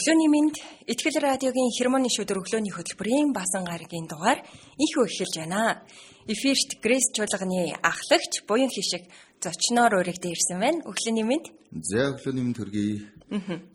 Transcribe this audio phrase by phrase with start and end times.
[0.00, 0.56] Өглөөний мэнд
[0.88, 4.40] Итгэл радиогийн хермоны шүдэр өглөөний хөтөлбөрийн баасан гарагийн дугаар
[4.80, 5.84] инхүү эхэлж байна.
[6.24, 9.04] Эфирт Грэс чуулганы ахлагч буян хишиг
[9.44, 10.80] зочноор өргөдөө ирсэн байна.
[10.88, 11.52] Өглөөний мэнд.
[11.84, 12.96] За өглөөний мэнд хүргэе.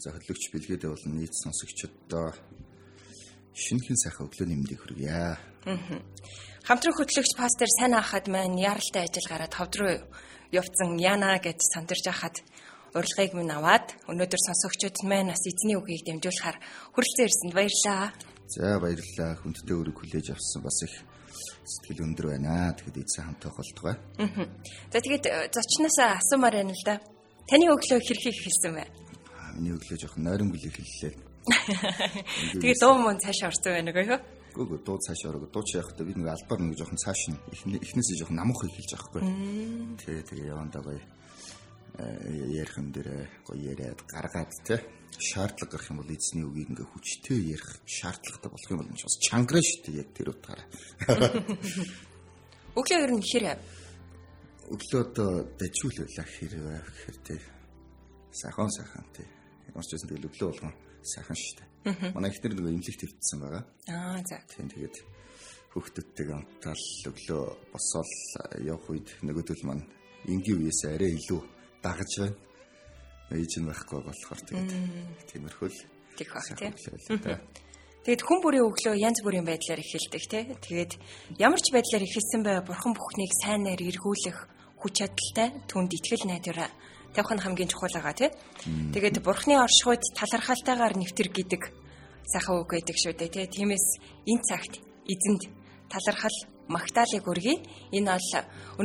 [0.01, 2.33] За хөтлөгч бэлгээдээ болон нийт сонсогчдоо
[3.53, 5.37] шинэхэн сайхан өглөөний мэндийг хүргье.
[6.65, 10.01] Хамтран хөтлөгч пастор сайн ахад маань яралтай ажил гараад ховд руу
[10.49, 12.41] явцсан Яна гэж сандарч ахад
[12.95, 16.57] урилгыг минь аваад өнөөдөр сонсогчид маань бас эзний үгийг дамжуулахаар
[16.95, 18.15] хүрэлцэн ирсэнд баярлалаа.
[18.47, 19.35] За баярлалаа.
[19.43, 20.95] Хүндтэй өрөг хүлээж авсан бас их
[21.67, 22.71] сэтгэл өндөр байна.
[22.71, 23.95] Тэгэхэд эзэн хамтаа болтугай.
[24.95, 26.95] За тэгээд э, зочноос асуумаар байна л да.
[27.51, 28.87] Таны өглөө хэрхий хэлсэн бэ?
[29.59, 31.13] Миний өглөө жоохон нойрон бүлэг хэллээ.
[32.57, 34.21] Тэгээд дуу мөн цааш орсон байна гэх юм.
[34.55, 35.51] Гүг дуу цааш орог.
[35.51, 37.37] Дуу чи явахдаа бид нэг албаар нэг жоохон цааш нь
[37.77, 39.21] эхнээсээ жоохон намуух хэлж байгаа хгүй.
[39.99, 41.01] Тэгээ тэгээ явандаа гоё
[41.95, 44.83] Э, ярихын дээр гоё яриад гаргаад те
[45.15, 49.61] шаардлага гарах юм бол эзний үгийг ингээ хүчтэй ярих шаардлагатай болох юм бол бас чангара
[49.63, 50.67] шүү дээ яг тэр утгаараа.
[52.75, 53.45] Өглөө ер нь хэр
[54.75, 57.35] өглөө одоо дэжүүл байлаа хэрвээ гэхээр те
[58.43, 59.23] сайхан сайхан те
[59.71, 62.11] ямар ч байсан тэгэл өглөө болгон сайхан шүү дээ.
[62.11, 63.63] Манай ихнэр нөгөө имлэг твтсэн байгаа.
[63.87, 64.43] Аа за.
[64.51, 64.95] Тийм тэгээд
[65.71, 68.11] хүүхдүүдтэйгээ хамтаал өглөө босоод
[68.67, 69.87] явах үед нөгөөдөл маань
[70.27, 71.54] энгийн үеэс арай илүү
[71.85, 72.37] дагаж байна.
[73.29, 74.71] Ээж нь байхгүй болохоор тэгээд
[75.29, 75.79] тиймэрхүү л
[76.17, 76.73] тийх баг тийм.
[78.05, 80.43] Тэгээд хүн бүрийн өглөө янз бүрийн байдлаар эхэлдэг тий.
[80.61, 80.91] Тэгээд
[81.41, 84.37] ямар ч байдлаар эхэлсэн бай бурхан бүхнийг сайнаар эргүүлэх
[84.77, 86.69] хүч чадалтай түнд итгэл найдвараа
[87.17, 88.29] тавих нь хамгийн чухал байгаа тий.
[88.93, 91.61] Тэгээд бурханы оршихуйд талархалтайгаар нэвтэр гэдэг
[92.29, 93.45] сайхан үг байдаг шүү дээ тий.
[93.49, 93.87] Тиймээс
[94.29, 94.73] энэ цагт
[95.09, 95.41] эзэнд
[95.89, 96.37] талархал
[96.69, 97.57] магтаалыг өргөе.
[97.89, 98.29] Энэ бол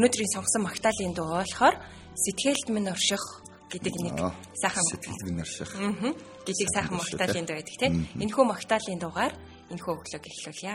[0.00, 1.77] өнөөдрийн сонгосон магтаалын дуу болохоор
[2.25, 3.22] сэтгэлд минь орших
[3.70, 4.16] гэдэг нэг
[4.60, 5.70] сайхан сэтгэлд минь орших.
[6.44, 7.92] Гэдэг сайхан магтаалын дуу байдаг тийм.
[8.19, 9.32] Энэхүү магтаалын дуугаар
[9.70, 10.75] энэхүү өглөөг эхлүүлье.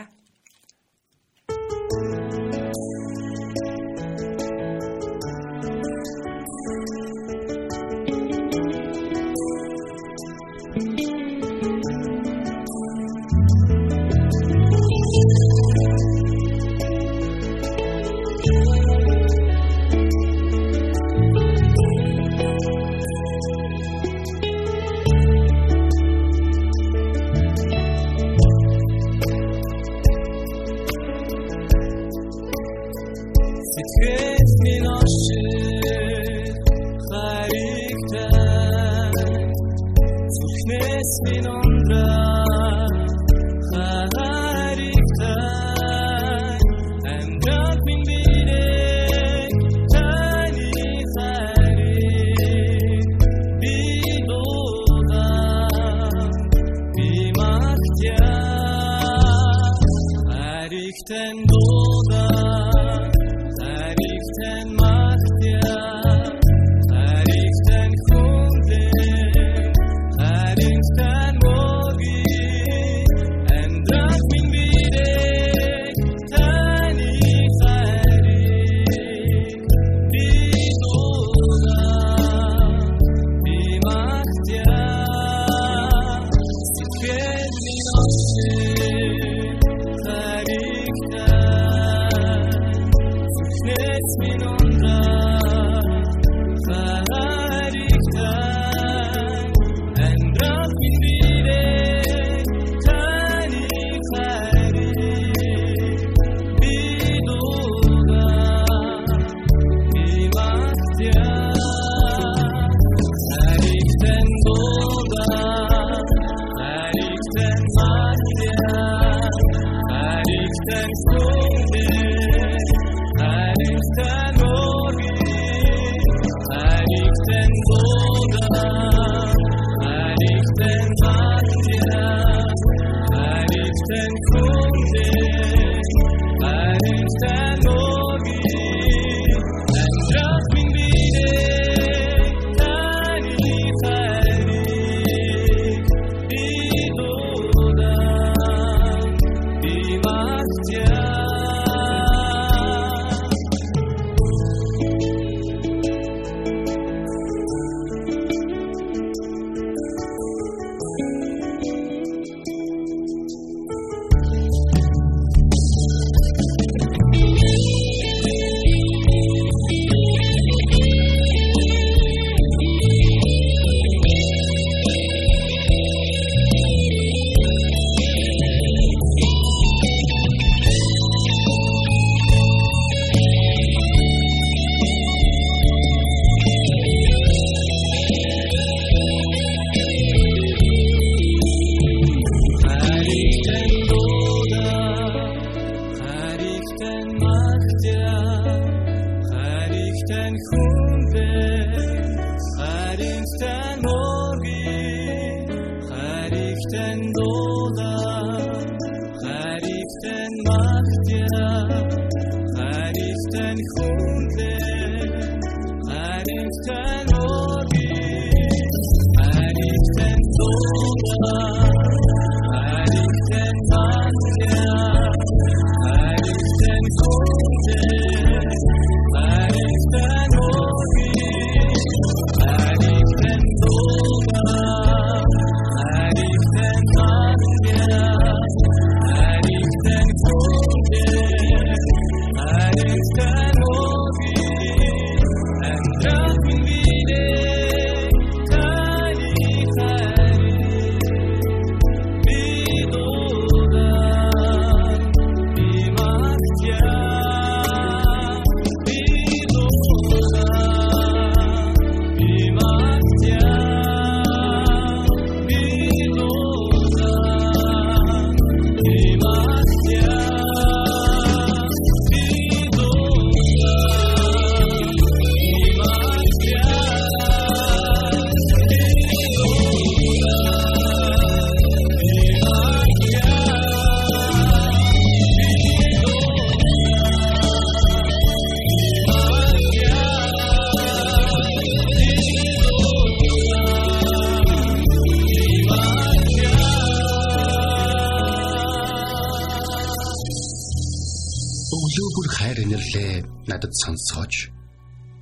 [302.66, 303.12] Инэрлээ
[303.48, 304.34] надад сонсгооч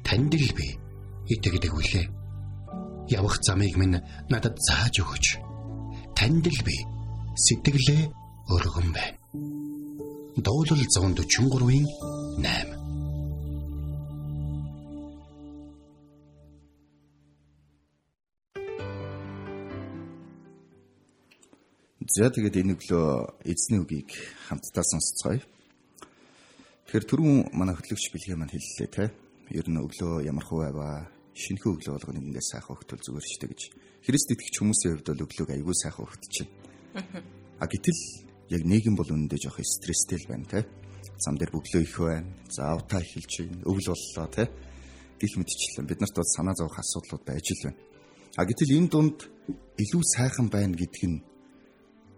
[0.06, 0.68] танд л би
[1.32, 2.06] итгэдэг үлээ.
[3.14, 4.00] Явах замыг минь
[4.32, 5.26] надад зааж өгөөч.
[6.18, 6.76] Танд л би
[7.36, 8.02] сэтгэлээ
[8.54, 9.18] өргөн байна.
[10.40, 11.86] Дуулал 143-ийн
[12.42, 12.84] 8
[22.14, 24.10] За тэгээд энэ өглөө эзний үгийг
[24.46, 25.42] хамтдаа сонсцгоё.
[26.94, 29.10] Тэгэхээр түрүүн манай хөтлөгч бэлгээ маань хэллээ те.
[29.50, 33.60] Ер нь өглөө ямар хөө байваа шинэхэн өглөө болгоно ингээд сайхан өгтөл зүгээр ч гэж.
[34.06, 36.54] Христ итгэж хүмүүсийн хувьд бол өглөөг аягүй сайхан чинь.
[37.58, 37.98] А гэтэл
[38.54, 40.70] яг нийгэм бол үнэндээ жоох стресстэй л байна те.
[41.18, 42.30] Зам дээр өглөө их байна.
[42.46, 43.66] За авта эхэлж байна.
[43.66, 44.44] Өвөл боллоо те.
[45.18, 47.78] Гэх мэтчлэн бид нарт бол санаа зовох асуудлууд байж л байна.
[48.38, 49.18] А гэтэл энэ дунд
[49.82, 51.18] илүү сайхан байна гэдг нь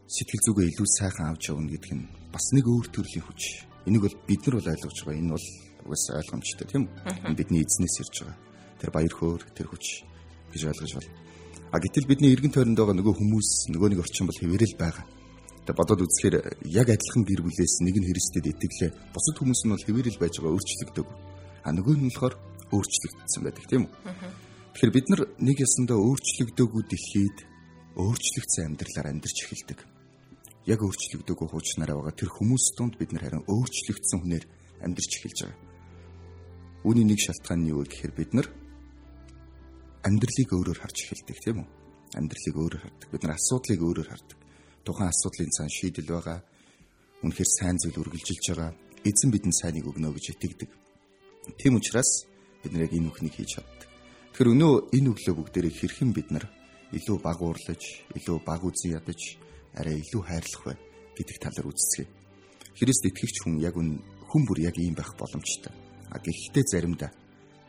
[0.05, 3.73] сэтгэл зүгээ илүү сайхан авч явна гэдэг нь бас нэг өөр төрлийн хүч.
[3.87, 5.21] Энийг бол бид нар бол ойлгож байгаа.
[5.23, 5.47] Энэ бол
[5.87, 7.39] угаасаа ойлгомжтой тийм үү?
[7.39, 8.39] Бидний эзнээс ирж байгаа.
[8.83, 9.87] Тэр баяр хөөр, тэр хүч
[10.51, 11.15] гэж ойлгож байна.
[11.71, 15.07] А гэтэл бидний эргэн тойронд байгаа нөгөө хүмүүс, нөгөө нэг орчин бол хэвээрэл байгаа.
[15.67, 18.91] Тэгээ бодоод үзэхээр яг адилхан гэр бүлээс нэг нь Христэд итгэлээ.
[19.15, 21.07] Бусад хүмүүс нь бол хэвээрэл байж байгаа өөрчлөгдөв.
[21.63, 22.35] А нөгөө нь болохоор
[22.75, 23.93] өөрчлөгдсөн байдаг тийм үү?
[24.75, 27.39] Тэгэхээр бид нар нэг ясандаа өөрчлөгдөөгүй дэлхийд
[27.99, 29.96] өөрчлөгдсөн амьдралаар амьдарч эхэлдэг
[30.67, 34.45] яг өөрчлөгдөөгүй хуучнараа байгаа тэр хүмүүс донд бид нар харин өөрчлөгдсөн хүнээр
[34.83, 35.59] амьдарч эхэлж байгаа.
[36.87, 38.47] Үүний нэг шалтгаан нь юу гэхээр бид нар
[40.03, 41.69] амьдралыг өөрөөр харж эхэлдэг тийм үү?
[42.19, 43.09] Амьдралыг өөрөөр хардаг.
[43.11, 44.39] Бид нар асуудлыг өөрөөр хардаг.
[44.87, 46.39] Тухайн асуудлын цаана шийдэл байгаа.
[47.23, 48.71] Үнэхээр сайн зүйл үргэлжилж байгаа.
[49.03, 50.71] Эзэн бидэнд сайныг өгнө гэж итгэдэг.
[51.59, 52.27] Тийм учраас
[52.63, 53.91] бид нар яг энэ үхнийг хийж чаддаг.
[54.35, 56.47] Тэгэхээр өнөө энэ өглөө бүгдээрээ хэрхэн бид нар
[56.95, 57.83] илүү баг уурлаж,
[58.15, 59.21] илүү баг үзэн ядаж,
[59.77, 60.77] арай илүү хайрлах бай
[61.17, 62.09] гэдэг талаар үзцгээе.
[62.77, 65.73] Христ итгэгч хүн яг үн хүн бүр яг ийм байх боломжтой.
[66.13, 67.11] А гэхдээ заримдаа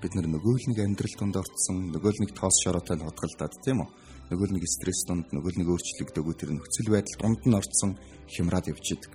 [0.02, 3.82] бид нар нөгөө л нэг амьдрал донд орцсон, нөгөө л нэг тоос шороотой хутгалдаад тийм
[3.82, 3.90] үү?
[4.30, 7.92] Нөгөө л нэг стресс донд, нөгөө л нэг өөрчлөгдөөгүй тэр нөхцөл байдал донд нь орцсон
[8.28, 9.12] хямраад явчихдаг.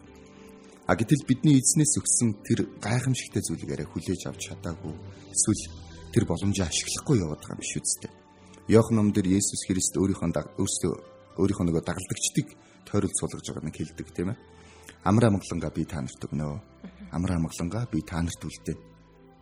[0.88, 4.94] А гэтэл бидний эзнээс өгсөн тэр гайхамшигтай арай хүлээж авч чадаагүй
[5.30, 5.62] эсвэл
[6.10, 8.10] тэр боломжийг ашиглахгүй яваад байгаа юм биш үсттэй.
[8.66, 10.92] Йохан ном дээр Есүс Христ өөрийнхөө өөрсдөө
[11.38, 12.48] өөрийнхөө нөгөө дагалдагчдыг
[12.88, 14.38] тойрол суулгаж байгаа нэг хэлдэг тийм ээ.
[15.04, 16.60] Амар амгаланга би та нарт өгнө.
[17.12, 18.76] Амар амгаланга би та нарт үлдээ.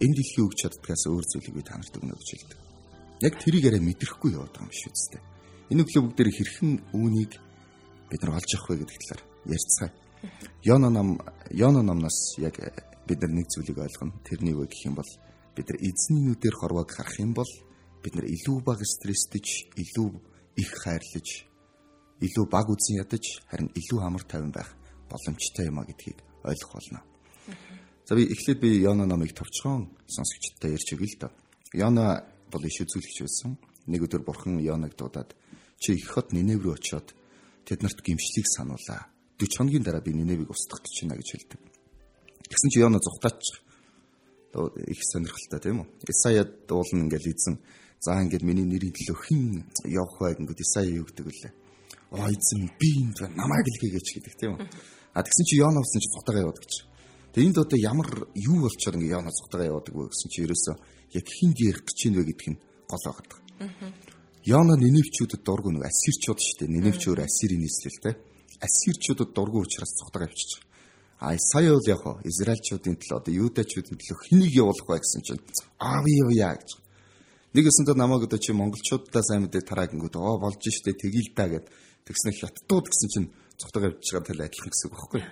[0.01, 2.59] Энэ дэлхийг өгч чаддгаас өөр зүйлийг би та нарт өгнө гэж хэлдэг.
[3.21, 5.21] Яг тэрийг арай мэдрэхгүй яваад байгаа юм шиг үстэй.
[5.71, 7.33] Энэ өглөө бүгд хэрхэн үүнийг
[8.09, 9.93] бид нар олж авах вэ гэдэг талаар ярьцгаая.
[10.65, 11.09] Йона нам
[11.51, 12.57] Йона намнаас яг
[13.07, 14.17] бид нар нэг зүйлийг ойлгоно.
[14.25, 15.11] Тэрний үг гэх юм бол
[15.55, 17.51] бид нар эзний нүдээр хорвоог харах юм бол
[18.03, 20.09] бид нар илүү бага стресстэж, илүү
[20.57, 21.29] их хайрлаж,
[22.21, 24.77] илүү баг үзэн ядаж харин илүү амар тайван байх
[25.09, 27.01] боломжтой юм а гэдгийг ойлгох болно.
[28.07, 31.29] За би эхлээд би Йона номыг товчхон сонсогчдод ярьж өгье л да.
[31.73, 33.57] Йона бол иш үзүүлэгч байсан.
[33.87, 35.35] Нэг өдөр бурхан Йонаг дуудаад
[35.81, 37.15] чи их хот Нинев рүү очиод
[37.65, 39.09] тэднэрт гимшлийг сануулаа.
[39.41, 41.61] 40 хоногийн дараа би Ниневийг устгах гэж байна гэж хэлдэг.
[42.51, 43.43] Тэгсэн чи Йона зүхтаач
[44.91, 45.89] их сонирхолтой тийм үү?
[46.11, 47.57] Исая дуулна ингээл эзэн
[48.03, 51.53] за ингээд миний нэрийн төлөө хэн явах вэ гингүүд Исая юу гэдэг вүлээ
[52.11, 54.67] оо эзэн би энд намайг л хийгээч гэдэг тийм үү.
[55.15, 56.73] А тэгсэн чи Йона усан чи цухтагаа яваад гэж.
[57.35, 60.77] Тэгээ энд одоо ямар юу болчоор ингээ Йона цухтагаа яваадаг вэ гэсэн чи ерөөсөө
[61.19, 62.59] яг хинд ярих гэж юм бэ гэдг нь
[62.91, 63.39] гол байгаа.
[64.43, 66.75] Йона Ниневчүүдэд дургу нэг ассирчууд шүү дээ.
[66.75, 68.11] Ниневч өөр ассирийн нийслэл те.
[68.65, 70.71] Ассирчүүдэд дургу учраас цухтагаа явчихж байгаа.
[71.21, 75.43] А сая бол яг Израильчуудын төлөө одоо Юдачуудын төлөө хэнийг явуулах вэ гэсэн чинь
[75.77, 76.81] аав юу яа гэж.
[77.53, 81.53] Нэг өсөндөө намайг одоо чи монголчуудаа сайн мэдээ тараа гингүүд оо болж штэ тгийл та
[81.53, 81.69] гэд
[82.07, 83.29] Тэгснэ хятадууд гэсэн чинь
[83.61, 85.23] цогтойгоо явж байгаа тэл адилхан гэсэн үг байхгүй.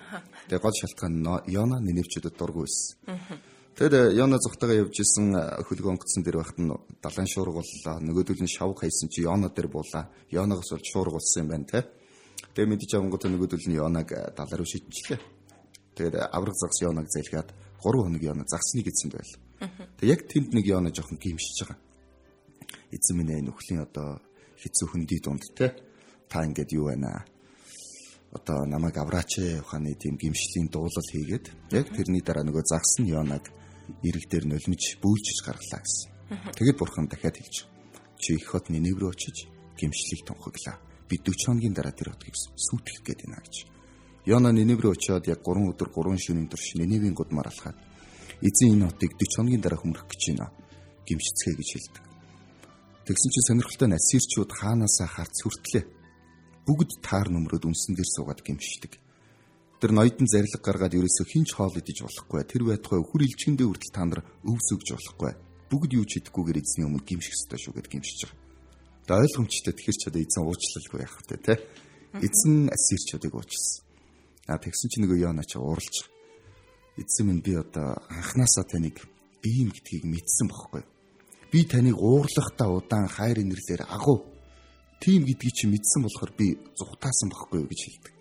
[0.53, 1.17] Тэгээ гол шалтгаан
[1.49, 3.41] Йона Ниневчүүдэд дургүй байсан.
[3.79, 5.27] Тэгээд Йона цогтойгоо явж исэн
[5.65, 7.97] хөлгөө онгоцсон дээр байхад нь далайн шуурга боллоо.
[8.05, 10.13] Нөгөөдөл нь шавх хайсан чи Йона дээр буулаа.
[10.29, 11.87] Йонагоос бол шуурга болсон юм байна те.
[12.53, 15.21] Тэгээ мэдээж авангууд нөгөөдөл нь Йонаг далаар шидчихлээ.
[15.97, 17.49] Тэгээд авраг загс Йонаг зэлгээд
[17.81, 19.33] 3 хоног Йона загсныг эзэнд байл.
[19.97, 21.79] Тэг яг тэнд нэг Йона жоохон гимшиж байгаа.
[22.91, 24.21] Эзэн минь энэ өхлийн одоо
[24.59, 25.88] хэцүү хөндөй дунд те
[26.29, 27.25] та ингээд юу байна
[28.33, 33.45] одоо намайг авраач ухааны тийм гимшлийн дуулал хийгээд яг тэрний дараа нөгөө загсан Йонаг
[34.03, 36.11] ирэг дээр нөлмж бүүлжиж гаргалаа гэсэн.
[36.53, 37.57] Тэгэд бурхан дахиад хэлж
[38.21, 40.77] чи их хот Нинев рүү очиж гимшлийг тунхаглаа.
[41.09, 43.57] Би 40 хоногийн дараа тэр хотыг сүйтгэх гээд байна гэж.
[44.29, 47.79] Йона Нинев рүү очиод яг 3 өдөр 3 шөнийн турш Ниневийн гудмаар алхаад
[48.45, 50.53] эзэн энэ хотыг 40 хоногийн дараа хөмрөх гэж байна.
[51.09, 52.05] Гимшицгээ гэж хэлдэг.
[53.09, 55.98] Тэгсэн чинь сонирхолтой нь ассирчууд хаанаасаа харц хүртлээ
[56.69, 59.01] бүгд таар нөмрөөд үнсэн дээр суугаад гимшдэг.
[59.81, 62.45] Тэр ноёдон зарилга гаргаад ерөөсөө хинч хоол идэж болохгүй.
[62.45, 65.33] Тэр байтугай өхөр илчгэндээ хүртэл та нар өвс өгж болохгүй.
[65.73, 68.37] Бүгд юу ч идэхгүйгээр эзний өмнө гимших ёстой шүү гэд гимшиж байгаа.
[69.09, 71.55] Тэгээ ойлгомжтой тэгэхэр ч одоо эзэн уучлалгүй яах вэ те.
[72.21, 73.89] Эзэн ассирчуудыг уучлсан.
[74.49, 75.97] А тэгсэн чинь нөгөө Йона ч ууралж
[77.01, 79.01] эзэн минь би одоо анханасаа таныг
[79.41, 80.83] ийм гэдгийг мэдсэн бохгүй.
[81.53, 84.27] Би таныг уурлахтаа удаан хайр инэрлэр агуу.
[84.99, 88.15] Тийм гэдгийг чи мэдсэн болохоор би зүхтаасан бохгүй гэж хэлдэг.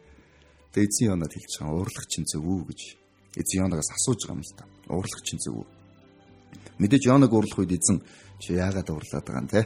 [0.78, 2.82] Тэгээ эзэн Йонад хэлж байгаа уурлах чинь зөв үү гэж
[3.42, 4.64] эзэн Йонагаас асууж байгаа юм л та.
[4.94, 5.68] Уурлах чинь зөв үү?
[6.78, 7.98] Мэдээж Йонаг уурлах үед эзэн
[8.38, 9.66] чи яагаад уурлаад байгаа юм те?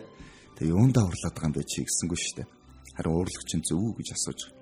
[0.55, 2.47] Тэгээ юундаа уурлаад байгаа юм бэ чи гэсэнгүй шүү дээ.
[2.95, 4.59] Харин уурлах чинь зөв үү гэж асууж байгаа.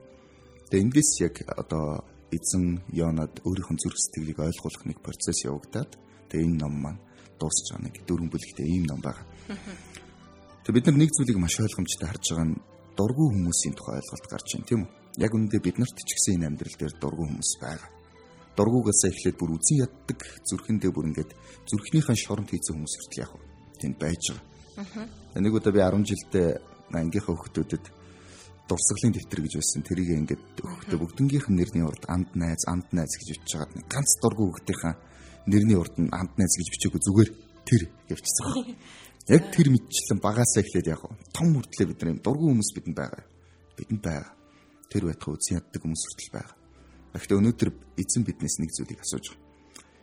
[0.73, 1.85] Тэгээ эндээс яг одоо
[2.33, 5.91] эзэн Йонад өөрийнх нь зүрх сэтгэлийг ойлгуулах нэг процесс явагдаад
[6.33, 7.01] тэгээ энэ ном маань
[7.37, 9.25] дуусч байгаа нэг дөрвөн бүлэгтэй ийм ном байгаа.
[10.69, 12.61] Тэгээ бид нар нэг зүйлийг маш ойлгомжтой харж байгаа нь
[12.93, 14.89] дургүй хүмүүсийн тухай ойлголт гарч байна тийм үү?
[15.17, 17.89] Яг үүндээ бид нарт ч гэсэн энэ амьдрал дээр дургүй хүмүүс байгаа.
[18.53, 21.31] Дургуугаасаа эхлээд бүр үзэн яддаг зүрхэндээ бүр ингээд
[21.73, 23.31] зүрхнийхэн шоронд хийсэн хүмүүс хүртэл яг
[23.81, 25.41] тэнд байж байгаа.
[25.41, 26.47] Нэг удаа би 10 жилдээ
[26.93, 27.85] ангийнхаа хүүхдүүдэд
[28.69, 29.81] дурсгалын дэвтэр гэж байсан.
[29.81, 34.11] Тэрийг ингээд өгөхдөө бүгднгийнх нь нэрний урд анд найз, анд найз гэж бичиж хагаад ганц
[34.21, 34.93] дургүй хүүхдийнхаа
[35.49, 37.29] нэрний урд нь анд найз гэж бичээгүй зүгээр
[37.69, 38.73] тэр явчихсан байна.
[39.29, 43.23] Яг тэр мэдчлэн багасаа эхлээд яг том хүртлээ бид нар юм дургүй хүмүүс бидэнд байгаа.
[43.77, 44.33] Бидэнд байгаа
[44.89, 46.55] тэр байтугай үзэн яддаг хүмүүс хүртэл байгаа.
[47.13, 47.69] Гэхдээ өнөөдөр
[48.01, 49.45] эзэн биднээс нэг зүйлийг асууж байгаа.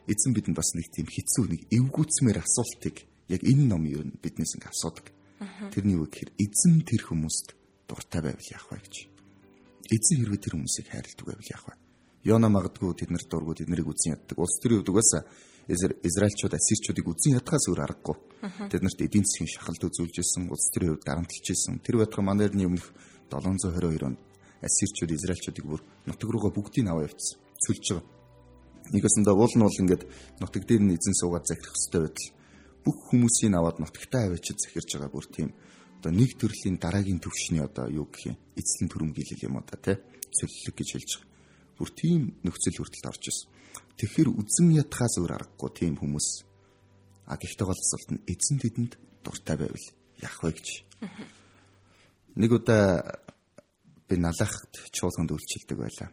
[0.07, 2.97] Эзэн бидэнд бас нэг тийм хэцүү нэг эвгүүцмээр асуултыг
[3.27, 5.11] яг энэ ном юу биднээс ингэ асуудаг.
[5.75, 7.59] Тэрний үг гэхээр эзэн тэр хүмүүст
[7.91, 8.97] дуртай байвал яах вэ гэж.
[9.91, 11.75] Эзэн хэрвээ тэр хүмүүсийг хайрладаг байвал яах вэ?
[12.27, 14.39] Йона магадгүй тэд нарт дургу тэд нарыг үзэн яддаг.
[14.39, 15.23] Улс төрийн хувьд угаасаа
[15.67, 18.17] Израильчууд ассирчуудыг үзэн ядхаас өөр аргагүй.
[18.71, 21.83] Тэд нарт эдийн засгийн шахалт үзүүлж исэн, улс төрийн хувьд дарамтлж исэн.
[21.83, 22.87] Тэр байтугай манайрны өмнөх
[23.31, 24.19] 722 онд
[24.63, 27.39] ассирчууд израильчуудыг бүр нутаг руугаа бүгдийг аваа явуулсан.
[27.67, 28.07] Цөлж байгаа.
[28.95, 30.03] Нэгөөсөндөө уул нь бол ингээд
[30.39, 32.31] нутаг дээр нь эзэн суугаад захирах хэрэгтэй байтал
[32.87, 35.51] бүх хүмүүсийг аваад нутагтаа аваачид захирж байгаа бүр тийм
[35.99, 39.97] одоо нэг төрлийн дараагийн төвшний одоо юу гэх юм эзлэн төрөмгийлэл юм одоо тий
[40.31, 41.36] цөллөг гэж хэлж байгаа.
[41.77, 43.49] Бүр тийм нөхцөл хүртэл орж ирсэн.
[43.97, 46.29] Тэгэхээр үзэн ятхаас өөр аргагүй тийм хүмүүс
[47.27, 48.93] а гэхдээ гол асуулт нь эзэн тэдэнд
[49.25, 49.87] дуртай байвал
[50.23, 50.69] яах вэ гэж.
[52.37, 53.03] Нэг удаа
[54.09, 56.09] би налахт чуулганд үйлчилдэг байлаа.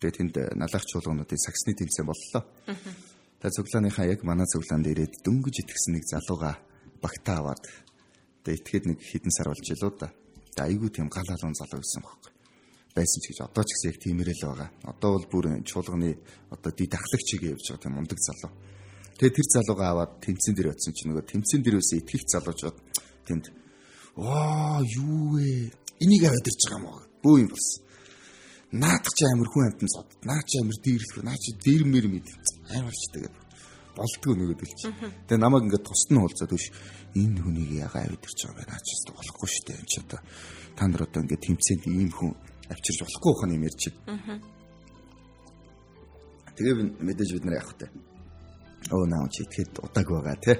[0.00, 2.42] Тэгээд тэнд налах чуулгануудын саксны тэмцээн боллоо.
[3.42, 6.56] Тэгээд цуглааныхаа яг манай цуглаанд ирээд дөнгөж итгэсэн нэг залууга
[7.02, 7.64] багтаа аваад
[8.42, 10.08] тэгээд итгэхэд нэг хідэн сар болж илүү да.
[10.56, 12.39] Тэгээд айгүй тийм гал халуун залуу байсан байхгүй
[12.94, 14.70] байсан ч гэж одоо ч гэсэн яг тиймэрэл байгаа.
[14.88, 16.10] Одоо бол бүр чуулганы
[16.50, 18.52] одоо ди дахлагч чигээ явж байгаа тийм ундаг залуу.
[19.18, 22.76] Тэгээ тэр залуугаа аваад тэмцэн дээр очсон чинь нөгөө тэмцэн дээрээс итгэх залуучууд
[23.28, 23.44] тэнд
[24.16, 25.70] оо юу вэ?
[26.00, 27.10] Энийг аваад ирж байгаа юм уу?
[27.22, 27.84] бөө юм болсон.
[28.72, 30.08] Наадах чи амир хүн амтан цод.
[30.24, 31.24] Наа чи амир дээрлэх.
[31.24, 32.26] Наа чи дээрмэр мэд.
[32.70, 33.44] Амарчтай гэдэг.
[33.96, 34.88] Болдгоо нөгөөдөл чи.
[35.26, 36.70] Тэгээ намайг ингээд тусна уулзаад биш.
[37.18, 38.78] Энэ хүнийг ягаа авид ирж байгаа байна.
[38.78, 39.80] Ачаас болохгүй шүү дээ.
[39.82, 40.20] Энд чи одоо
[40.78, 42.32] та нар одоо ингээд тэмцээнд ийм хүн
[42.70, 44.40] авчирч болохгүй хань юм байна.
[46.56, 47.90] Тэгээ мэдээж бид нар явах хэрэгтэй.
[48.94, 50.54] Оо наа чи тэгэхэд удааг байгаа те.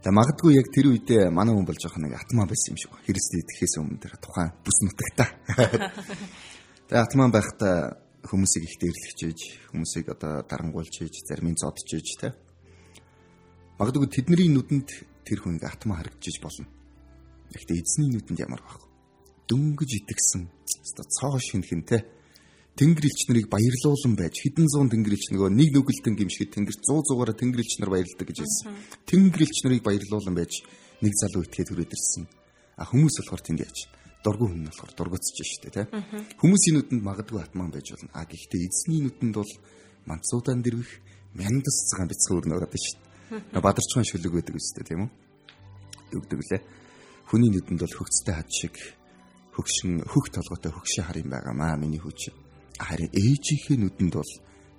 [0.00, 2.92] Тэгээ магадгүй яг тэр үедээ манай хүн болж байгаа нэг атман байсан юм шиг.
[3.04, 5.24] Христэд итгэхээс өмнө тэр тухайн бүс нутагта.
[6.88, 9.40] Тэгээ атман байхдаа хүмүүсийг их дээрлэгч ийж,
[9.72, 12.36] хүмүүсийг одоо дарангуйлж ийж, зарим нь зодж ийж тэ.
[13.80, 14.88] Магадгүй тэдний нүдэнд
[15.24, 16.68] тэр хүнийг атман харагдаж болно.
[17.48, 18.89] Гэхдээ эзний нүдэнд ямар байх вэ?
[19.50, 21.98] Дөнгөж итгэсэн, одоо цоо шинхэн тэ
[22.80, 27.12] Тэнгэр элч нарыг баярлуулан байж хэдэн зуун тэнгэр элч нөгөө нэг нүгэлтэн гимшгэд тэнгэр 100
[27.12, 28.72] зугаараа тэнгэр элч нар баярлдаг гэж хэлсэн.
[29.04, 30.64] Тэнгэр элч нарыг баярлуулан байж
[31.04, 32.24] нэг залуу итгээд хүрээд ирсэн.
[32.80, 33.78] А хүмүүс болохоор тэнд яач.
[34.24, 35.86] Дургу хүн болохоор дургуцж штэ тий.
[36.40, 38.08] Хүмүүсийн нүдэнд магадгүй атман байж болно.
[38.16, 39.52] А гэхдээ эзний нүдэнд бол
[40.08, 40.92] манцуудан дэрвэх
[41.36, 42.96] мяндас цагаан бяцхан өрнө ороод штэ.
[43.60, 46.16] Бадарчхан шүлэг байдаг үстэй тийм үү?
[46.16, 46.62] Өгдөг лээ.
[47.28, 48.99] Хүний нүдэнд бол хөгцтэй хад шиг
[49.54, 52.30] хөгшин хөх толгойтой хөгшин хар юм байгаамаа миний хүч
[52.78, 54.32] харин ээжийнхээ нүдэнд бол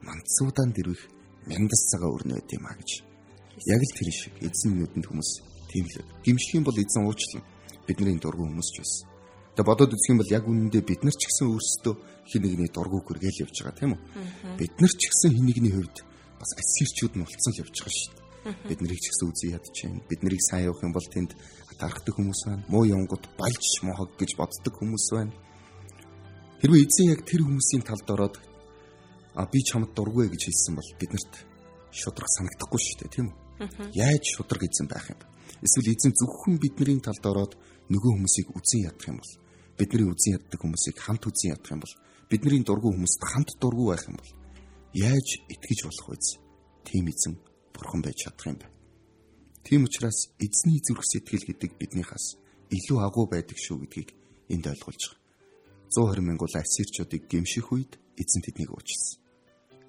[0.08, 1.02] мандсуудаан дэрвэх
[1.50, 2.92] мяндас цагаа өрнө байт юм а гэж.
[3.68, 5.32] Яг л тэр шиг эзэн нүдэнд хүмүүс
[5.70, 7.44] тийм л гимших юм бол эзэн уучлан
[7.88, 9.08] бидний дургүй хүмүүс ч байсан.
[9.56, 11.94] Тэгээ бодоод үзэх юм бол яг үнэндээ бид нар ч гэсэн өөрсдөө
[12.32, 14.02] хин нэгний дургуй гэргээл явж байгаа тийм үү?
[14.58, 15.98] Бид нар ч гэсэн хин нэгний хувьд
[16.40, 18.56] бас ассирчүүд нь улцсан л явж байгаа шүү дээ.
[18.72, 20.02] Бид нарыг ч гэсэн үзий ядчихээн.
[20.08, 21.32] Бид нарыг сайн явах юм бол тэнд
[21.82, 22.64] атархдаг хүмүүс байна.
[22.70, 25.34] Муу явгот балж мохог гэж боддог хүмүүс байна
[26.62, 28.38] Хэрвээ эзэн яг тэр хүмүүсийн талд ороод
[29.34, 31.34] а би чамд дургүй гэж хэлсэн бол биднэрт
[31.90, 33.90] шудраг санагдахгүй шүү дээ тийм үү?
[33.98, 35.26] Яаж шудраг эзэн байх юм бэ?
[35.66, 37.58] Эсвэл эзэн зөвхөн бидний талд ороод
[37.90, 39.34] нөгөө хүмүүсийг үзэн ядах юм бол
[39.74, 41.96] бидний үзэн яддаг хүмүүсийг хамт үзэн ядах юм бол
[42.30, 44.32] бидний дургүй хүмүүст хамт дургүй байх юм бол
[44.94, 46.22] яаж итгэж болох вэ?
[46.86, 47.42] Тийм эзэн
[47.74, 48.70] бурхан байж чадах юм бэ?
[49.64, 52.26] Тийм учраас эзний зүрх сэтгэл гэдэг биднийхээс
[52.72, 54.10] илүү агуу байдаг шүү гэдгийг
[54.50, 55.20] энд ойлгуулж байгаа.
[55.92, 59.20] 120 мянган ассирчуудыг гимших үед эзэн тэднийг уучлсан.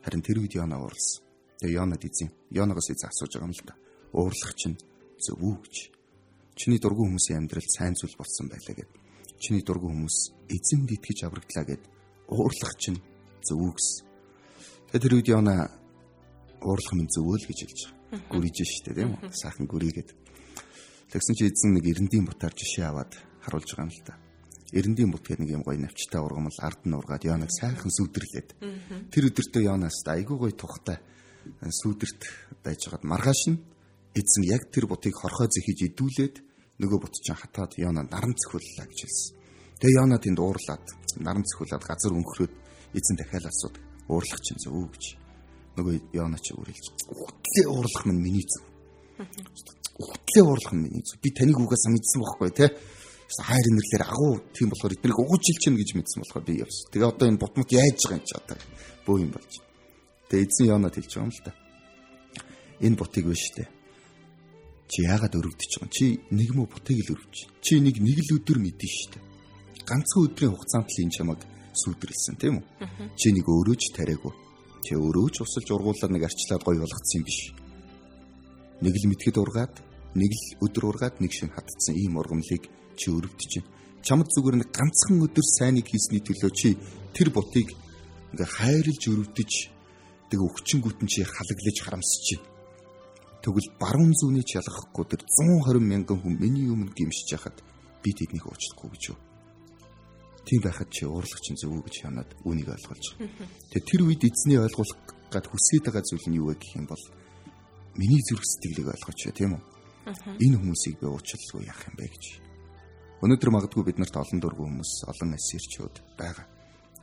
[0.03, 1.23] Харин тэр үед Йона уурлсан.
[1.63, 3.75] Тэгээ Йонад эзэн Йонагоос эзэн асууж байгаа юм л да.
[4.13, 4.77] Уурлах чинь
[5.23, 5.77] зөв үү гэж.
[6.59, 8.91] Чиний дургүй хүмүүсийн амьдрал сайн зүйл болсон байлаа гэд.
[9.39, 10.17] Чиний дургүй хүмүүс
[10.51, 11.83] эзэнд итгэж аврагдлаа гэд
[12.35, 12.99] уурлах чинь
[13.47, 14.05] зөв үү гэсэн.
[14.91, 15.55] Тэгээ тэр үед Йона
[16.67, 18.02] уурлах минь зөв л гэж хэлж байгаа.
[18.29, 19.33] Гүрийж штэ тийм үү?
[19.33, 20.11] Саахан гүрийгээд.
[21.13, 23.13] Тэгсэн чи эзэн нэг эрендийн бутаар жишээ аваад
[23.45, 24.15] харуулж байгаа юм л та
[24.73, 28.57] эрендийн бут гэх нэг юм гоё навчтай ургамал ард нь ургаад Йонаг сайхан сүудрлээд.
[29.13, 30.97] Тэр өдөртөө Йонаас айгүй гоё тухтай
[31.61, 32.21] сүудэрт
[32.65, 33.61] байж байгаад маргааш нь
[34.17, 36.37] эзэн яг тэр бутыг хорхоо зэхиж идүүлээд
[36.81, 39.37] нөгөө бут чинь хатаад Йона наран цөхөллөө гэж хэлсэн.
[39.77, 40.85] Тэгээ Йона тэнд уурлаад
[41.21, 42.53] наран цөхөлээд газар өнгөрөөд
[42.97, 43.77] эзэн дахиад асууд
[44.09, 45.05] уурлах чинь зөв үү гэж.
[45.77, 48.65] Нөгөө Йона ч үргэлж үхтлээ уурлах минь миний зөв.
[49.97, 51.17] Үхтлээ уурлах минь миний зөв.
[51.25, 52.67] Би таныг үгээс мэдсэн байхгүй те
[53.41, 56.93] хайр инэрлэр агуу тийм болохоор эднийг угуулж чинь гэж мэдсэн болохоор би явсан.
[56.93, 58.57] Тэгээ одоо энэ бутмут яаж байгаа юм чи одоо
[59.07, 59.53] бөө юм болж.
[60.29, 61.53] Тэгээ эзэн Йонад хэлж байгаа юм л да.
[62.85, 63.69] Энэ бутыг биш үү?
[64.93, 65.97] Чи яагаад өрөвдөж байгаа юм?
[65.97, 67.37] Чи нэг мө бутыг л өрөвч.
[67.65, 69.19] Чи нэг нэг л өдөр мэдэн штэ.
[69.89, 71.41] Ганцхан өдрийн хугацаанд л энэ чамаг
[71.73, 73.17] сүудэрэлсэн тийм үү?
[73.17, 74.33] Чи нэг өрөөж тариагүй.
[74.83, 77.55] Чи өрөөж усалж ургуулад нэг арчлаад гоё болгоцсон юм биш.
[78.83, 79.75] Нэг л мэтгэд ургаад,
[80.19, 82.67] нэг л өдөр ургаад нэг шин хатцсан ийм ургамлыг
[82.99, 83.53] чи өрөвдөж.
[84.03, 86.75] Чамд зүгээр нэг ганцхан өдөр сайныг хийсний төлөө чи
[87.15, 87.71] тэр бутыг
[88.35, 89.53] ингээ хайрлж өрөвдөж
[90.29, 92.51] тэгээ өвчнгүүтэн чи халаглаж харамсаж байна.
[93.43, 97.59] Тэгвэл баруун зүүний ялгахгүй тэр 120 мянган хүн миний өмнө гимшиж яхад
[98.03, 99.19] би тэднийг уучлахгүй гэж юу?
[100.43, 103.47] Тийм байхад чи уурлах чинь зөв гэж хянаад үнийг ойлгуулж байгаа.
[103.71, 104.99] Тэгээ тэр үед эзний ойлгуулах
[105.31, 107.05] гад хүсэж байгаа зүйл нь юу вэ гэх юм бол
[107.95, 109.63] миний зүрх сэтгэлийг ойлгооч тийм үү?
[110.43, 112.25] Энэ хүмүүсийг би уучлалгүй яах юм бэ гэж.
[113.23, 116.47] Өнөөдөр магадгүй биднэрт олон дургүй хүмүүс, олон эсэрчүүд байгаа.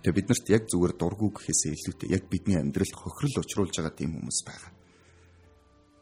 [0.04, 4.40] Тэгээ биднэрт яг зүгээр дургүй гэхээсээ илүүтэй яг бидний амьдралд хохирол учруулж байгаа тийм хүмүүс
[4.44, 4.72] байгаа.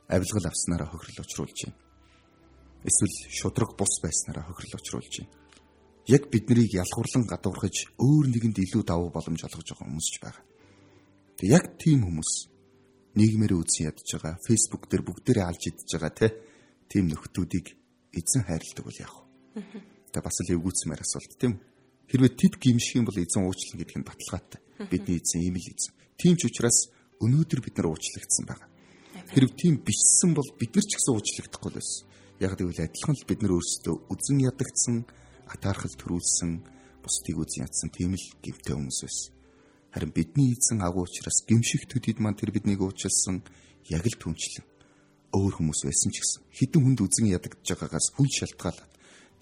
[0.09, 1.77] Авилгал авснараа хохирол учруулж байна.
[2.81, 5.33] Эсвэл шудраг бус байснараа хохирол учруулж байна.
[6.07, 10.43] Яг биднийг ялгуурлан гадуурхаж өөр нэгэнд илүү давуу боломж олгож байгаа хүмүүс ч байгаа.
[11.35, 12.31] Тэг яг тийм хүмүүс
[13.19, 16.31] нийгмээр үзэн ядж байгаа, фейсбુક дээр бүгдээрээ алж идж байгаа
[16.87, 17.67] тийм нөхдүүдийг
[18.15, 19.81] эзэн хайрладаг бол яах вэ?
[20.15, 21.53] Тэ бас л эвгүүцмээр асуулт тийм?
[22.07, 24.59] Хэрвээ тэд гимших юм бол эзэн уучлал гэдэг нь баталгаатай.
[24.87, 25.93] Бидний эзэн ийм л эзэн.
[26.15, 26.87] Тийм ч учраас
[27.19, 28.69] өнөөдөр бид нар уучлагдсан байгаа.
[29.27, 32.07] Хэрв тийм бичсэн бол бид нар ч гэсэн уучлагдахгүй л байсан.
[32.39, 34.95] Яг гэвэл адилхан л бид нар өөрсдөө үзэн ядагдсан,
[35.47, 36.51] атаархал төрүүлсэн,
[37.03, 39.31] бусдыг үзэн ядсан тийм л гимтэй хүмүүс байсан.
[39.91, 43.41] Харин бидний эзэн агуу учраас гимших төдийд маань тэр биднийг уучлсан
[43.89, 44.65] яг л түнчлэн
[45.31, 48.91] өөр хүмүүс байсан ч гэсэн хідэн хүнд үзэн ядагдж байгаагаас хүн шалтгаалаад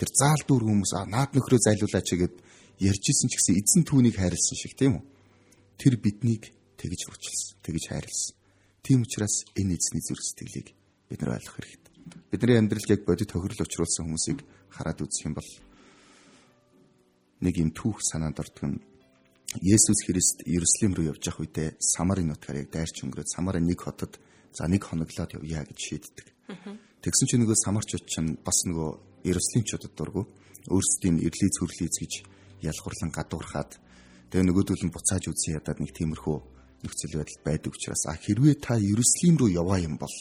[0.01, 2.35] тэр заал дүүр хүмүүс аа наад нөхрөө зайлуулаач гэгээд
[2.81, 5.03] ярьжсэн ч гэсэн эзэн түүнийг хайрлсан шиг тийм үү?
[5.79, 8.35] Тэр биднийг тэгж уучлсан, тэгж хайрлсан.
[8.83, 10.67] Тийм учраас энэ эзний зүрх сэтгэлийг
[11.09, 11.93] бид нар ойлгох хэрэгтэй.
[12.31, 14.39] Бидний амьдралд яг бодит тохирол учруулсан хүмүүсийг
[14.73, 15.49] хараад үзэх юм бол
[17.45, 18.81] нэг юм түүх санаанд ордог нь
[19.61, 24.19] Есүс Христ Иерусалим руу явж явах үедээ Самарын нутгаар яг дайрч өнгөрөөд Самарын нэг хотод
[24.51, 26.27] за нэг хоноглоод явъя гэж шийддэг.
[26.99, 28.89] Тэгсэн чинь нөгөө самарчууд чинь бас нөгөө
[29.29, 30.27] Иерусалимчуудад дургу
[30.67, 32.13] өөрсдийн эрлий цөрлийц гэж
[32.65, 33.71] ялгуурлан гадуурхаад
[34.33, 36.37] тэгээ нөгөөдөл нь буцааж үзье ядаад нэг тиймэрхүү
[36.81, 40.15] нөхцөл байдал байдаг учраас а хэрвээ та Иерусалим руу яваа юм бол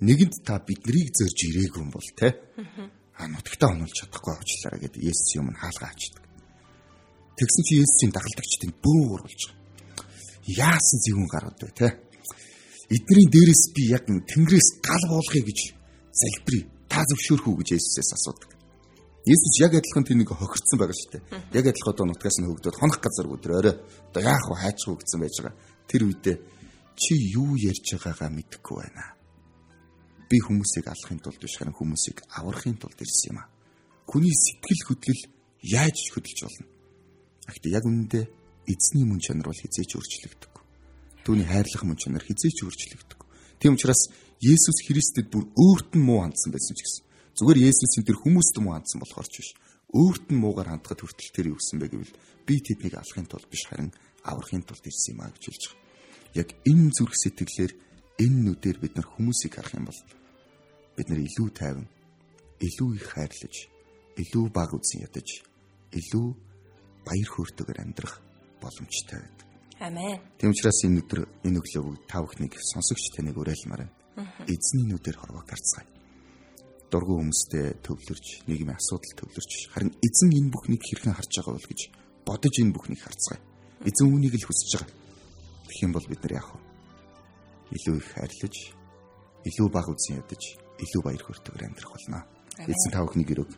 [0.00, 2.36] нэгэнт та биднийг зорж ирээгүй юм бол те
[3.16, 6.21] а нутагтаа онолж чадахгүй авчлаараа гэдэг Есүс юм хаалгаа ачдаг.
[7.38, 9.60] Тэгсэн чи Есүсийн дагалдагчдын бөөн уруулж байгаа.
[10.46, 11.88] Яасан зэвүүн гараад бай те.
[12.92, 15.60] Эдний дээрээс би яг тэнгэрээс гал буулгая гэж
[16.12, 18.50] залбирая та зөвшөөрөх үү гэж Есүсээс асуудаг.
[19.24, 21.22] Есүс яг адилхан тэнийг хохирцсан байгаа шүү дээ.
[21.56, 23.74] Яг адилхан одоо нутгаас нь хөгдөөд хонох газар өдөр орой
[24.10, 24.58] одоо яах вэ
[24.90, 25.56] уу гэсэн байж байгаа.
[25.88, 26.36] Тэр үедээ
[26.98, 29.14] чи юу ярьж байгаагаа мэдэхгүй байна.
[30.28, 33.48] Би хүмүүсийг алахын тулд биш харин хүмүүсийг аврахын тулд ирсэн юм аа.
[34.10, 35.22] Хүний сэтгэл хөдлөл
[35.62, 36.71] яаж хөдөлж болно?
[37.48, 38.24] Гэхдээ яг үнэндээ
[38.68, 40.50] эзний мөн чанар бол хизээч өөрчлөгдөв.
[41.26, 43.18] Түүний хайрлах мөн чанар хизээч өөрчлөгдөв.
[43.58, 44.10] Тийм учраас
[44.42, 47.04] Есүс Христэд бүр өөрт нь муу хандсан байсан ч гэсэн.
[47.38, 49.50] Зүгээр Есүсийн тэр хүмүүст муу хандсан болохоор ч биш.
[49.94, 53.70] Өөрт нь муугаар хандхад хүртэл тэр юу гэсэн бэ гэвэл би тэднийг алахын тулд биш
[53.70, 53.94] харин
[54.26, 55.80] аврахын тулд ирсэн юм а гэж хэлж байгаа.
[56.42, 57.72] Яг энэ зүрх сэтгэлээр
[58.18, 60.00] энэ нүдээр бид нар хүмүүсийг харах юм бол
[60.96, 61.86] бид нар илүү тайван,
[62.58, 63.54] илүү их хайрлаж,
[64.18, 65.28] илүү баг үзэн ядаж,
[65.92, 66.26] илүү
[67.06, 68.14] баяр хөөртэйгээр амьдрах
[68.62, 69.46] боломжтой байдаг.
[69.82, 70.20] Амен.
[70.38, 74.30] Тийм учраас энэ өдөр энэ өглөө бүгд та бүхнийг сонсогч таныг уриалмаар байна.
[74.46, 75.88] Эзний нүдээр хорвоо гарцгаая.
[76.92, 81.80] Дургу хүмүүстэй төвлөрч, нийгмийн асуудал төвлөрч, харин эзэн энэ бүхнийг хэрхэн харж байгаа бол гэж
[82.28, 83.40] бодож энэ бүхнийг харцгаая.
[83.88, 84.92] Эзэн үүнийг л хүсэж байгаа.
[85.66, 86.60] Тэгэх юм бол бид нар яах вэ?
[87.72, 88.54] Илүү их хайрлаж,
[89.48, 90.42] илүү баг үзэн ядаж,
[90.84, 92.20] илүү баяр хөөртэйгээр амьдрах болно.
[92.58, 93.48] Эзэн та бүхний гэрөг.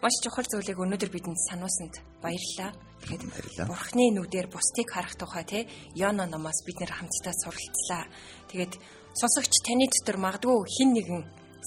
[0.00, 2.72] Маш чухал зүйлийг өнөөдөр бидэнд сануусанд баярлалаа.
[3.04, 5.58] Тэгэхээр Бурхны нүдээр бусдыг харах тухай те
[5.96, 8.04] Йоно номоос бид нэр хамтдаа суралцлаа.
[8.52, 8.76] Тэгээд
[9.16, 11.20] сонсогч таны дотор магадгүй хин нэгэн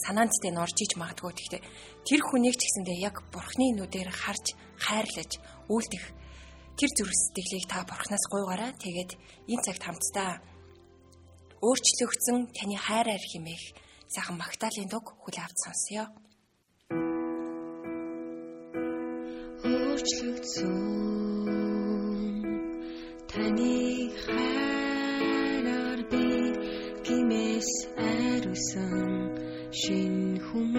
[0.05, 1.33] санаанд тань орж иж магадгүй.
[1.33, 1.61] Гэхдээ
[2.05, 5.31] тэр хүнийг ч гэсэндээ яг Бурхны нүдээр харж хайрлаж
[5.69, 6.05] үйлдэх
[6.77, 8.77] тэр зүрх сэтгэлийг та Бурхнаас гуйгаараа.
[8.77, 9.11] Тэгээд
[9.49, 10.41] энэ цагт хамтдаа
[11.61, 13.63] өөрчлөгдсөн таны хайраар химээх
[14.13, 16.05] сайхан Магдалины дуг хүлээ авч сонсъё.
[19.65, 20.77] Өөрчлөгдсөн
[23.29, 23.75] таны
[24.23, 26.25] хайраар би
[27.05, 27.71] гимээс
[28.11, 29.11] ариусан
[29.79, 30.71] шин хүн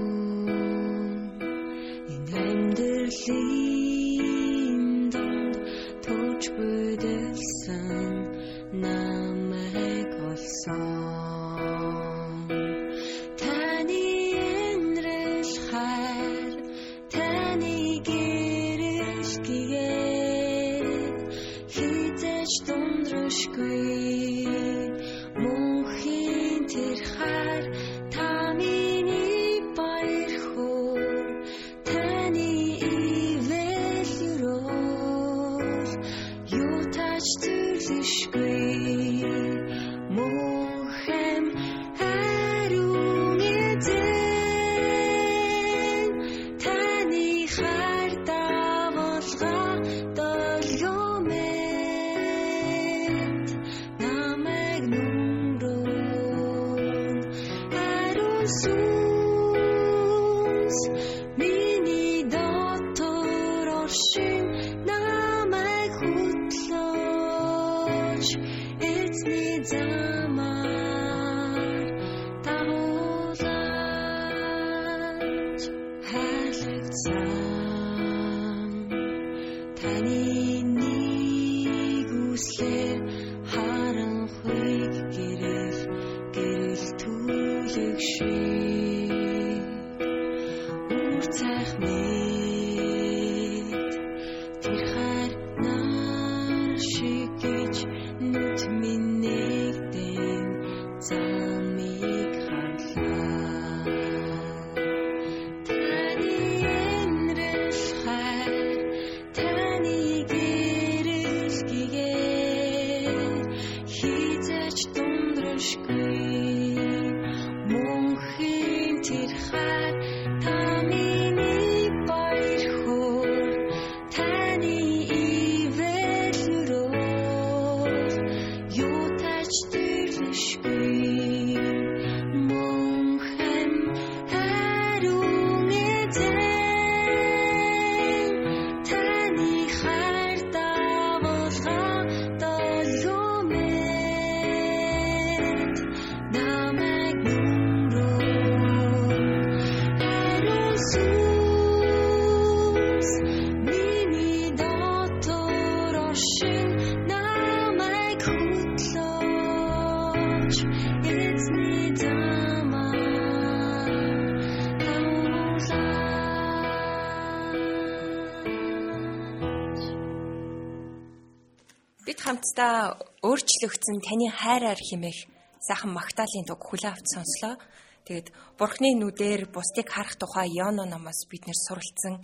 [172.05, 175.25] Бид хамтдаа өөрчлөгдсөн таны хайраар химэх
[175.57, 177.57] сайхан Магдалины дуг хүлээ авч сонслоо.
[178.05, 178.29] Тэгээд
[178.61, 182.21] Бурхны нүдээр бусдыг харах тухай Йоно номоос бид нэр суралцсан.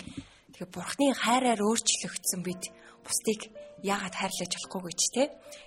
[0.52, 2.68] Тэгээд Бурхны хайраар өөрчлөгдсөн бид
[3.00, 3.48] бусдыг
[3.80, 5.22] яагаад хайрлаж болохгүй гэж те.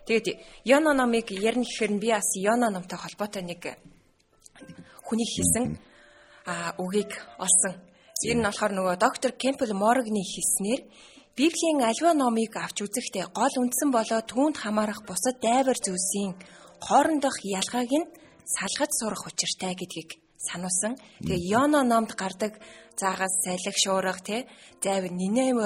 [0.06, 0.28] Тэгээд
[0.62, 3.66] Йоно номыг ярих гэхээр би бас Йоно номтой холбоотой нэг
[5.02, 5.82] хүний хийсэн
[6.46, 7.82] а үгийг олсон.
[8.22, 10.86] Тэр нь болохоор нөгөө доктор Кемпл Моргны хэлснээр
[11.36, 16.38] Библийн аливаа номыг авч үзэхдээ гол үндсэн болоо түүнд хамаарах бусад дайвар зүйлсийн
[16.78, 18.12] хоорондох ялгааг нь
[18.46, 20.94] салгаж сурах учиртай гэдгийг сануулсан.
[21.26, 22.62] Тэгээ Йоно номд гардаг
[23.02, 24.46] заагаас салхи шуурга тий
[24.78, 25.58] зайвар Нинев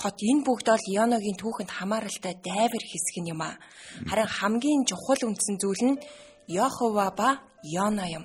[0.00, 3.60] хот энэ бүгд бол Йоногийн түүхэнд хамааралтай дайвар хэсэг нь юм а.
[4.08, 6.00] Харин хамгийн чухал үндсэн зүйл нь
[6.48, 8.24] Йохова ба Йоно юм.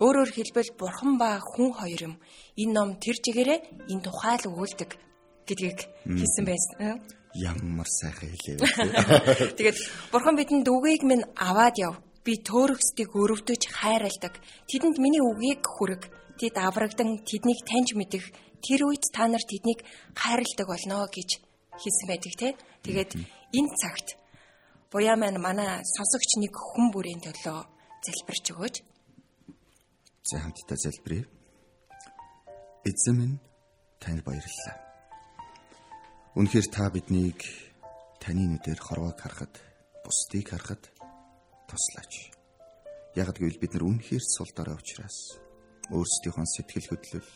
[0.00, 2.14] Өөрөөр хэлбэл бурхан ба хүн хоёр юм.
[2.56, 4.90] Энэ ном тэр жигээрээ энэ тухай л өгүүлдэг
[5.48, 7.00] гэдгийг хэлсэн байсан.
[7.34, 8.58] Ямар сайхан хэлээ.
[9.58, 9.78] Тэгээд
[10.12, 11.98] бурхан бидэнд үгийг минь аваад яв.
[12.24, 14.38] Би төөрөксдгийг өрөвдөж хайралдаг.
[14.70, 16.08] Тэдэнд миний үгийг хүрэг.
[16.38, 18.24] Тэд аврагдан тэднийг таньж мэдэх.
[18.64, 19.82] Тэр үед та нар тэднийг
[20.14, 21.42] хайрладаг болно гэж
[21.76, 22.48] хэлсэн байдаг те.
[22.86, 23.10] Тэгээд
[23.52, 24.16] энэ цагт
[24.94, 27.58] буяа маань манай сонсогч нэг хүн бүрийн төлөө
[28.06, 28.76] залбирч өгөөч.
[30.24, 31.26] За хамтдаа залбирая.
[32.86, 33.36] Эзэн минь
[34.00, 34.83] танд баярлалаа.
[36.34, 37.46] Үнэхээр та биднийг
[38.18, 39.54] таны нүдээр хорвоог харахад,
[40.02, 40.82] бусдыг харахад
[41.70, 42.34] туслаач.
[43.14, 45.38] Яг гэвэл бид нар үнэхээр сул дорой учраас
[45.94, 47.30] өөрсдийнхөө сэтгэл хөдлөл,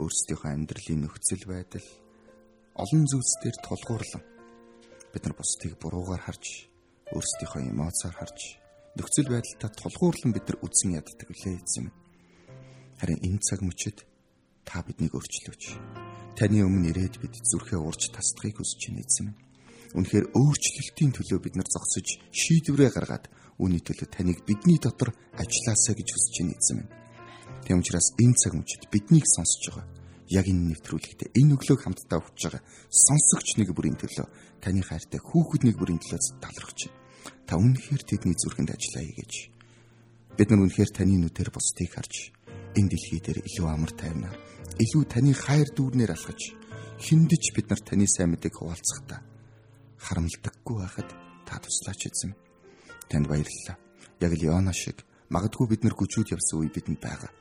[0.00, 1.88] өөрсдийнхөө амьдралын нөхцөл байдал
[2.72, 4.24] олон зүйлсээр тулгуурлан
[5.12, 6.72] бид нар бусдыг буруугаар харж,
[7.12, 8.40] өөрсдийнхөө эмоцоор харж,
[8.96, 11.92] нөхцөл байдалтай тулгуурлан бид нар үзэн яддаг үлээ эзэм.
[12.96, 14.08] Харин энэ цаг мөчид
[14.64, 16.07] та биднийг өөрчлөөч.
[16.38, 19.28] Таны өмнө ирээд бид зүрхээ урж тасдахыг хүсэж байна эзэм.
[19.98, 23.26] Үнэхээр өөрчлөлтийн төлөө бид нар зогсож шийдвэрээ гаргаад
[23.58, 26.80] үүний төлөө таныг бидний дотор ажилласаа гэж хүсэж байна эзэм.
[27.66, 29.86] Тэм учраас энэ цаг мөчид биднийг сонсож байгаа
[30.30, 34.26] яг энэ нэвтрүүлэгтээ энэ өглөөг хамтдаа өгч байгаа сонсогч нэг бүрийн төлөө
[34.62, 36.80] таны хайртай хүүхэд нэг бүрийн төлөө талархаж.
[37.50, 39.50] Та үнэхээр тэдний зүрхэнд ажиллаа хийж.
[40.38, 42.37] Бид нар үнэхээр таны нүдээр бусдыг харж
[42.76, 44.36] энэ дэлхий дээр илүү амар тайвнаар
[44.82, 46.40] илүү таны хайр дүүрнээр алхаж
[46.98, 49.20] хиндэж бид нар таны сайн мэдээг хуваалцахдаа
[49.98, 51.10] харамлдаггүй байхад
[51.46, 52.32] та туслаач эзэм.
[53.10, 53.76] Танд баярлалаа.
[54.20, 57.32] Яг л Иона шиг магадгүй бид нар гүжүүд явсан үе бидэнд байгаа.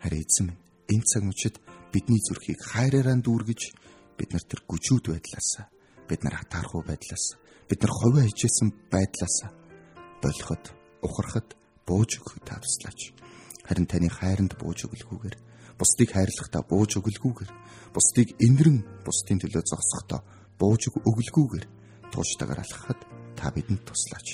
[0.00, 0.48] Харин эзэм
[0.88, 1.56] энэ цаг мөчид
[1.92, 3.62] бидний зүрхийг хайраараа дүүргэж
[4.16, 5.50] бид нар тэр гүжүүд байдлаас
[6.08, 7.36] бид нар хатаархуу байдлаас
[7.68, 9.36] бид нар ховоо хичээсэн байдлаас
[10.22, 10.64] болоход
[11.04, 11.48] ухархад
[11.86, 13.12] бууж өгөх та туслаач.
[13.68, 15.36] Харин таны хайранд бууж өглөхүүгээр
[15.76, 17.52] бусдыг хайрлахдаа бууж өглөхүүгээр
[17.92, 20.20] бусдыг инэрэн бусдын төлөө зогсохдоо
[20.56, 21.66] бууж өглөхүүгээр
[22.08, 23.00] тууштайгаар алхахад
[23.36, 24.28] та бидэнд туслаач.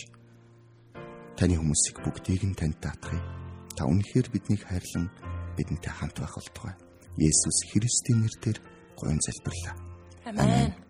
[1.34, 3.18] Таны хүмүүсийг бүгдийг нь танд таатахыг.
[3.74, 5.10] Та үнэхээр биднийг хайрлан
[5.58, 6.78] бидэнтэй хамт байх болтугай.
[7.18, 8.58] Есүс Христийн нэрээр
[8.94, 9.74] гойн залбирлаа.
[10.30, 10.83] Амен.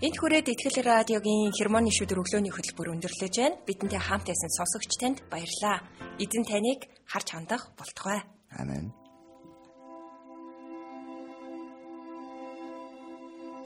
[0.00, 3.60] Энд хүрээд Итгэл радиогийн хермоны шүдэр өглөөний хөтөлбөр өндөрлөж байна.
[3.68, 5.84] Бидэнтэй хамт байсан сонсогч танд баярлалаа.
[6.16, 8.24] Эзэн таныг харж хандах болтугай.
[8.56, 8.96] Амен.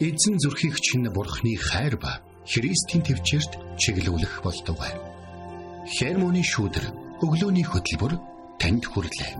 [0.03, 4.91] Эзэн зүрхийг чинь бурхны хайр ба Христийн төвчөрт чиглүүлэх болтугай.
[5.87, 6.91] Хермоны шүдэр
[7.23, 8.19] өглөөний хөтөлбөр
[8.59, 9.39] танд хүрэлээ.